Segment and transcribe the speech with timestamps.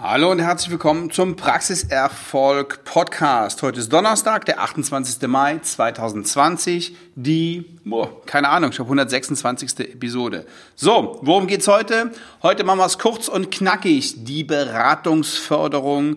[0.00, 3.62] Hallo und herzlich willkommen zum Praxiserfolg Podcast.
[3.62, 5.28] Heute ist Donnerstag, der 28.
[5.28, 9.92] Mai 2020, die, oh, keine Ahnung, ich glaube 126.
[9.92, 10.46] Episode.
[10.74, 12.10] So, worum geht's heute?
[12.42, 14.24] Heute machen wir es kurz und knackig.
[14.24, 16.16] Die Beratungsförderung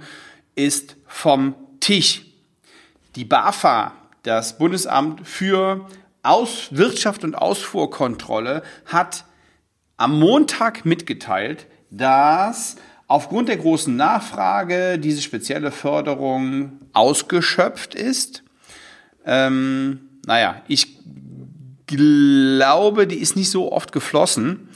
[0.55, 2.25] ist vom Tisch.
[3.15, 3.91] Die BAFA,
[4.23, 5.87] das Bundesamt für
[6.23, 9.23] Aus Wirtschaft und Ausfuhrkontrolle, hat
[9.97, 12.75] am Montag mitgeteilt, dass
[13.07, 18.43] aufgrund der großen Nachfrage diese spezielle Förderung ausgeschöpft ist.
[19.25, 20.97] Ähm, naja, ich
[21.87, 24.69] glaube, die ist nicht so oft geflossen.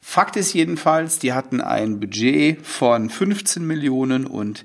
[0.00, 4.64] Fakt ist jedenfalls, die hatten ein Budget von 15 Millionen und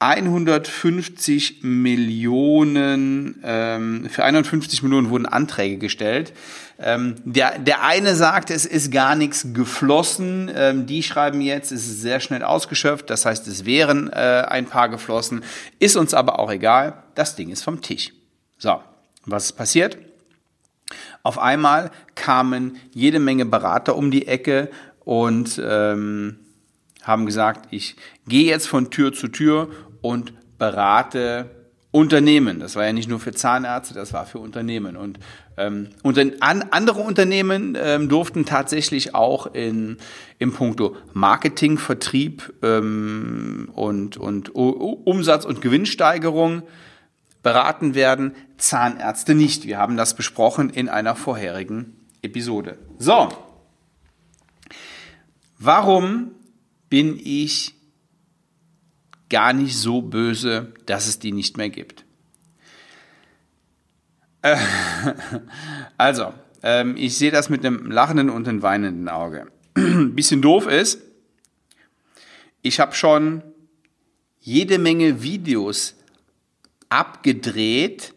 [0.00, 6.32] 150 Millionen, ähm, für 150 Millionen wurden Anträge gestellt.
[6.78, 10.48] Ähm, der, der eine sagt, es ist gar nichts geflossen.
[10.54, 13.10] Ähm, die schreiben jetzt, es ist sehr schnell ausgeschöpft.
[13.10, 15.42] Das heißt, es wären äh, ein paar geflossen.
[15.80, 17.02] Ist uns aber auch egal.
[17.16, 18.12] Das Ding ist vom Tisch.
[18.56, 18.80] So,
[19.26, 19.98] was ist passiert?
[21.24, 24.70] Auf einmal kamen jede Menge Berater um die Ecke
[25.04, 26.38] und ähm,
[27.02, 27.96] haben gesagt, ich
[28.28, 29.68] gehe jetzt von Tür zu Tür
[30.00, 31.50] und berate
[31.90, 32.60] Unternehmen.
[32.60, 34.96] Das war ja nicht nur für Zahnärzte, das war für Unternehmen.
[34.96, 35.18] Und,
[35.56, 39.96] ähm, und an, andere Unternehmen ähm, durften tatsächlich auch in,
[40.38, 46.62] im Punkto Marketing, Vertrieb ähm, und, und Umsatz- und Gewinnsteigerung
[47.42, 49.66] beraten werden, Zahnärzte nicht.
[49.66, 52.76] Wir haben das besprochen in einer vorherigen Episode.
[52.98, 53.28] So,
[55.58, 56.32] warum
[56.90, 57.77] bin ich
[59.28, 62.04] gar nicht so böse, dass es die nicht mehr gibt.
[64.42, 64.56] Äh,
[65.98, 69.46] also, ähm, ich sehe das mit einem lachenden und einem weinenden Auge.
[69.74, 71.00] Bisschen doof ist,
[72.62, 73.42] ich habe schon
[74.40, 75.94] jede Menge Videos
[76.88, 78.14] abgedreht.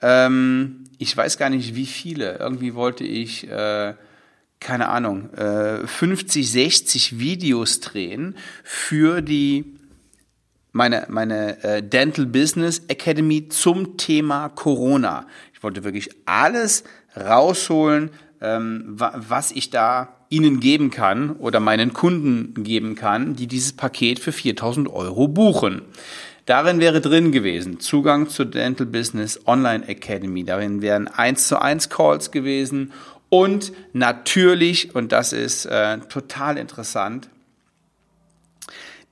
[0.00, 2.38] Ähm, ich weiß gar nicht, wie viele.
[2.38, 3.94] Irgendwie wollte ich, äh,
[4.60, 9.74] keine Ahnung, äh, 50, 60 Videos drehen für die
[10.72, 15.26] meine, meine äh, Dental Business Academy zum Thema Corona.
[15.54, 16.84] Ich wollte wirklich alles
[17.16, 18.10] rausholen,
[18.40, 23.74] ähm, wa was ich da Ihnen geben kann oder meinen Kunden geben kann, die dieses
[23.74, 25.82] Paket für 4000 Euro buchen.
[26.46, 30.42] Darin wäre drin gewesen Zugang zur Dental Business Online Academy.
[30.42, 32.92] Darin wären 1 zu 1 Calls gewesen
[33.28, 37.28] und natürlich, und das ist äh, total interessant,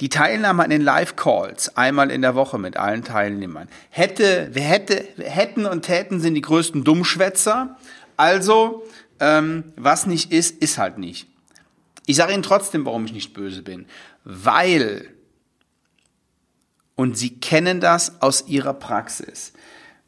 [0.01, 3.69] die Teilnahme an den Live-Calls einmal in der Woche mit allen Teilnehmern.
[3.91, 7.77] Hätte, wer hätte, hätten und täten sind die größten Dummschwätzer.
[8.17, 8.87] Also,
[9.21, 11.29] ähm, was nicht ist, ist halt nicht.
[12.07, 13.85] Ich sage Ihnen trotzdem, warum ich nicht böse bin.
[14.25, 15.07] Weil,
[16.97, 19.53] und Sie kennen das aus Ihrer Praxis,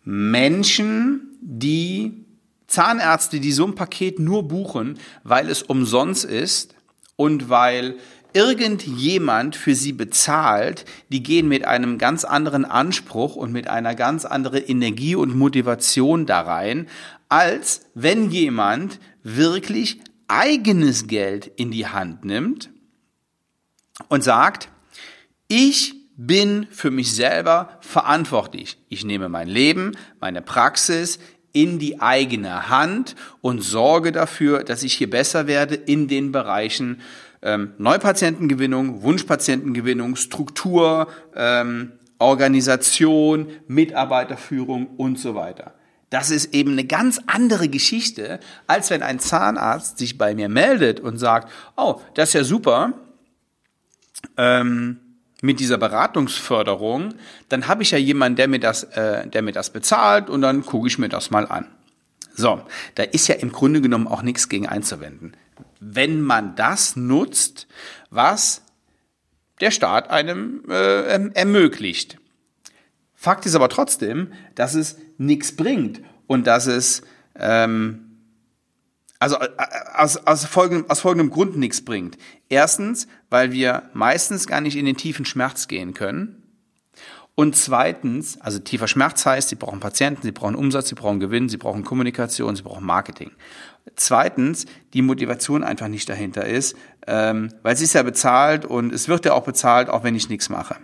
[0.04, 2.24] Menschen, die
[2.66, 6.74] Zahnärzte, die so ein Paket nur buchen, weil es umsonst ist
[7.16, 7.98] und weil
[8.34, 14.24] irgendjemand für sie bezahlt, die gehen mit einem ganz anderen Anspruch und mit einer ganz
[14.24, 16.88] anderen Energie und Motivation da rein,
[17.28, 22.70] als wenn jemand wirklich eigenes Geld in die Hand nimmt
[24.08, 24.68] und sagt,
[25.48, 28.78] ich bin für mich selber verantwortlich.
[28.88, 31.18] Ich nehme mein Leben, meine Praxis
[31.52, 37.00] in die eigene Hand und sorge dafür, dass ich hier besser werde in den Bereichen
[37.42, 45.74] ähm, Neupatientengewinnung, Wunschpatientengewinnung, Struktur, ähm, Organisation, Mitarbeiterführung und so weiter.
[46.08, 51.00] Das ist eben eine ganz andere Geschichte, als wenn ein Zahnarzt sich bei mir meldet
[51.00, 52.92] und sagt, oh, das ist ja super,
[54.36, 55.00] ähm,
[55.42, 57.14] mit dieser Beratungsförderung,
[57.50, 60.64] dann habe ich ja jemanden, der mir das, äh, der mir das bezahlt und dann
[60.64, 61.66] gucke ich mir das mal an.
[62.34, 62.62] So,
[62.94, 65.36] da ist ja im Grunde genommen auch nichts gegen einzuwenden
[65.82, 67.66] wenn man das nutzt,
[68.10, 68.62] was
[69.60, 72.18] der Staat einem äh, erm-, ermöglicht.
[73.14, 77.02] Fakt ist aber trotzdem, dass es nichts bringt und dass es
[77.34, 78.11] ähm,
[79.22, 79.48] also äh,
[79.94, 82.18] aus, aus, folgendem, aus folgendem Grund nichts bringt.
[82.48, 86.42] Erstens, weil wir meistens gar nicht in den tiefen Schmerz gehen können.
[87.34, 91.48] Und zweitens, also tiefer Schmerz heißt, Sie brauchen Patienten, Sie brauchen Umsatz, Sie brauchen Gewinn,
[91.48, 93.30] Sie brauchen Kommunikation, Sie brauchen Marketing.
[93.94, 96.76] Zweitens, die Motivation einfach nicht dahinter ist,
[97.06, 100.28] ähm, weil sie ist ja bezahlt und es wird ja auch bezahlt, auch wenn ich
[100.28, 100.76] nichts mache.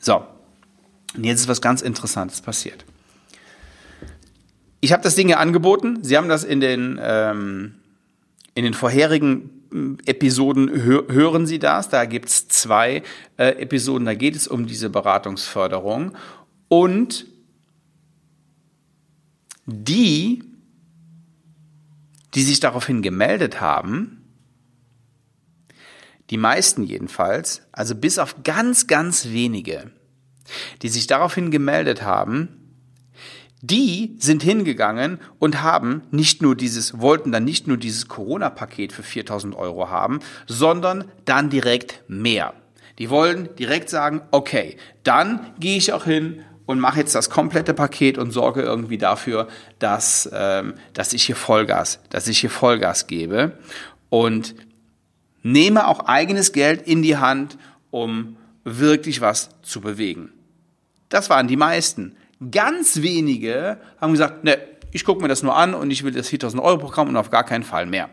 [0.00, 0.24] So,
[1.16, 2.84] und jetzt ist was ganz Interessantes passiert.
[4.80, 5.98] Ich habe das Ding ja angeboten.
[6.02, 7.74] Sie haben das in den, ähm,
[8.54, 9.50] in den vorherigen
[10.06, 11.88] Episoden hören Sie das.
[11.88, 13.02] Da gibt's zwei
[13.36, 16.16] äh, Episoden, da geht es um diese Beratungsförderung.
[16.68, 17.26] Und
[19.66, 20.42] die,
[22.34, 24.24] die sich daraufhin gemeldet haben,
[26.30, 29.90] die meisten jedenfalls, also bis auf ganz, ganz wenige,
[30.82, 32.67] die sich daraufhin gemeldet haben,
[33.60, 39.02] die sind hingegangen und haben nicht nur dieses, wollten dann nicht nur dieses Corona-Paket für
[39.02, 42.54] 4000 Euro haben, sondern dann direkt mehr.
[42.98, 47.74] Die wollen direkt sagen, okay, dann gehe ich auch hin und mache jetzt das komplette
[47.74, 53.06] Paket und sorge irgendwie dafür, dass, ähm, dass ich hier Vollgas, dass ich hier Vollgas
[53.06, 53.52] gebe
[54.10, 54.54] und
[55.42, 57.56] nehme auch eigenes Geld in die Hand,
[57.90, 60.30] um wirklich was zu bewegen.
[61.08, 62.16] Das waren die meisten.
[62.50, 64.58] Ganz wenige haben gesagt, ne,
[64.92, 67.30] ich gucke mir das nur an und ich will das 4000 Euro Programm und auf
[67.30, 68.10] gar keinen Fall mehr.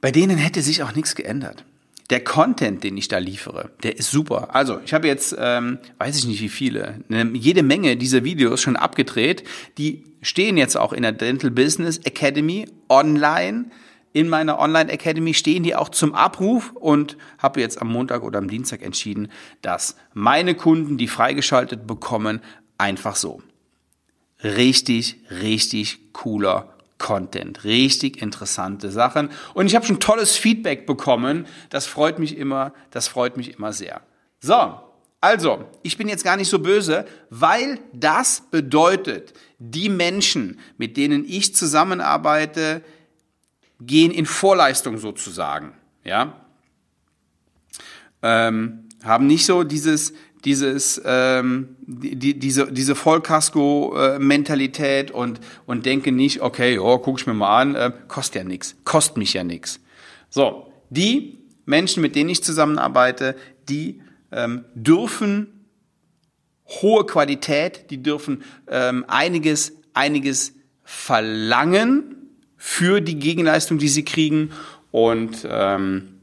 [0.00, 1.64] Bei denen hätte sich auch nichts geändert.
[2.10, 4.54] Der Content, den ich da liefere, der ist super.
[4.54, 8.60] Also ich habe jetzt, ähm, weiß ich nicht wie viele, eine, jede Menge dieser Videos
[8.60, 9.42] schon abgedreht.
[9.76, 13.66] Die stehen jetzt auch in der Dental Business Academy online
[14.16, 18.38] in meiner Online Academy stehen die auch zum Abruf und habe jetzt am Montag oder
[18.38, 19.30] am Dienstag entschieden,
[19.60, 22.40] dass meine Kunden die freigeschaltet bekommen,
[22.78, 23.42] einfach so.
[24.42, 31.46] Richtig, richtig cooler Content, richtig interessante Sachen und ich habe schon tolles Feedback bekommen.
[31.68, 34.00] Das freut mich immer, das freut mich immer sehr.
[34.40, 34.80] So,
[35.20, 41.26] also, ich bin jetzt gar nicht so böse, weil das bedeutet, die Menschen, mit denen
[41.26, 42.82] ich zusammenarbeite,
[43.80, 45.72] gehen in Vorleistung sozusagen,
[46.04, 46.34] ja,
[48.22, 50.12] ähm, haben nicht so dieses
[50.44, 57.34] dieses ähm, die, diese diese Vollkasko-Mentalität und und denken nicht, okay, oh, guck ich mir
[57.34, 59.80] mal an, äh, kostet ja nichts, kostet mich ja nichts.
[60.30, 63.34] So, die Menschen, mit denen ich zusammenarbeite,
[63.68, 64.00] die
[64.30, 65.66] ähm, dürfen
[66.66, 70.52] hohe Qualität, die dürfen ähm, einiges einiges
[70.84, 72.25] verlangen
[72.68, 74.50] für die Gegenleistung, die sie kriegen.
[74.90, 76.18] Und ähm,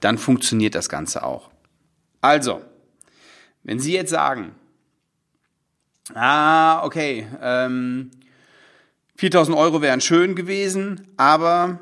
[0.00, 1.50] dann funktioniert das Ganze auch.
[2.20, 2.62] Also,
[3.62, 4.54] wenn Sie jetzt sagen,
[6.12, 8.10] ah, okay, ähm,
[9.16, 11.80] 4000 Euro wären schön gewesen, aber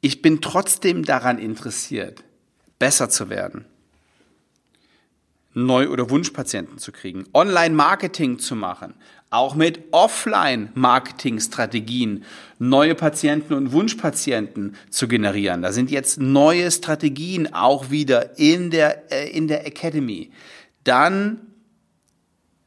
[0.00, 2.22] ich bin trotzdem daran interessiert,
[2.78, 3.64] besser zu werden.
[5.54, 8.94] Neu- oder Wunschpatienten zu kriegen, Online-Marketing zu machen,
[9.30, 12.24] auch mit Offline-Marketing-Strategien
[12.58, 15.62] neue Patienten und Wunschpatienten zu generieren.
[15.62, 20.30] Da sind jetzt neue Strategien auch wieder in der, äh, in der Academy.
[20.84, 21.40] Dann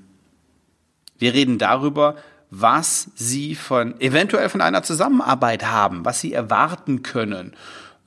[1.19, 2.15] wir reden darüber,
[2.49, 7.53] was sie von eventuell von einer Zusammenarbeit haben, was sie erwarten können.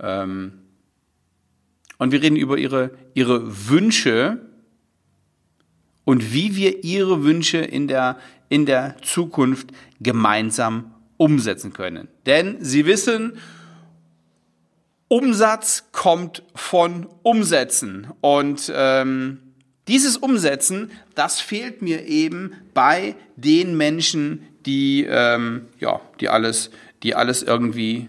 [0.00, 0.52] Ähm,
[1.98, 4.40] und wir reden über ihre, ihre Wünsche
[6.04, 8.18] und wie wir ihre Wünsche in der,
[8.48, 9.68] in der Zukunft
[10.00, 12.08] gemeinsam umsetzen können.
[12.26, 13.38] Denn sie wissen,
[15.14, 18.08] Umsatz kommt von Umsätzen.
[18.20, 19.38] Und ähm,
[19.86, 26.72] dieses Umsetzen, das fehlt mir eben bei den Menschen, die, ähm, ja, die alles,
[27.04, 28.08] die alles irgendwie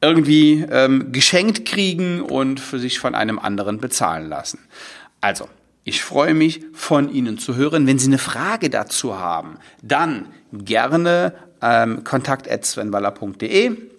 [0.00, 4.60] irgendwie ähm, geschenkt kriegen und für sich von einem anderen bezahlen lassen.
[5.20, 5.50] Also,
[5.84, 7.86] ich freue mich, von Ihnen zu hören.
[7.86, 13.90] Wenn Sie eine Frage dazu haben, dann gerne ähm, kontakt.svenwaller.de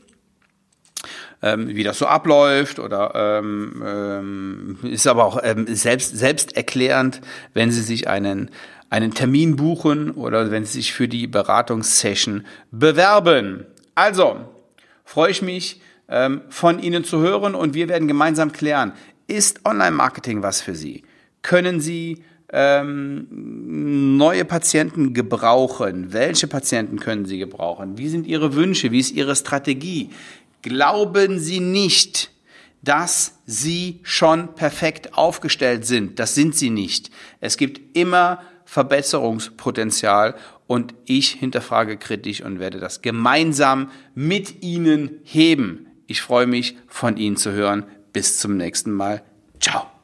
[1.41, 7.21] ähm, wie das so abläuft oder ähm, ähm, ist aber auch ähm, selbst selbsterklärend,
[7.53, 8.51] wenn Sie sich einen
[8.89, 13.65] einen Termin buchen oder wenn Sie sich für die Beratungssession bewerben.
[13.95, 14.41] Also
[15.05, 18.91] freue ich mich ähm, von Ihnen zu hören und wir werden gemeinsam klären,
[19.27, 21.03] ist Online-Marketing was für Sie?
[21.41, 22.21] Können Sie
[22.51, 26.11] ähm, neue Patienten gebrauchen?
[26.11, 27.97] Welche Patienten können Sie gebrauchen?
[27.97, 28.91] Wie sind Ihre Wünsche?
[28.91, 30.09] Wie ist Ihre Strategie?
[30.61, 32.31] Glauben Sie nicht,
[32.81, 36.19] dass Sie schon perfekt aufgestellt sind.
[36.19, 37.11] Das sind Sie nicht.
[37.39, 40.35] Es gibt immer Verbesserungspotenzial
[40.67, 45.87] und ich hinterfrage kritisch und werde das gemeinsam mit Ihnen heben.
[46.07, 47.85] Ich freue mich, von Ihnen zu hören.
[48.13, 49.23] Bis zum nächsten Mal.
[49.59, 50.00] Ciao.